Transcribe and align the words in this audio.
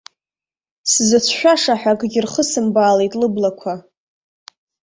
Сзыцәшәаша 0.91 1.73
ҳәа 1.81 1.91
акгьы 1.95 2.21
рхысымбаалеит 2.25 3.13
лыблақәа. 3.19 3.73